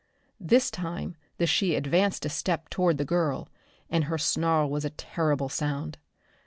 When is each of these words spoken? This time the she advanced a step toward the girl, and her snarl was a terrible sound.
This 0.39 0.71
time 0.71 1.15
the 1.37 1.45
she 1.45 1.75
advanced 1.75 2.25
a 2.25 2.29
step 2.29 2.69
toward 2.69 2.97
the 2.97 3.05
girl, 3.05 3.49
and 3.87 4.05
her 4.05 4.17
snarl 4.17 4.67
was 4.67 4.83
a 4.83 4.89
terrible 4.89 5.47
sound. 5.47 5.99